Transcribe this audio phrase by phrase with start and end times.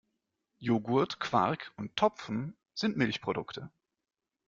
[0.57, 3.69] Joghurt, Quark und Topfen sind Milchprodukte.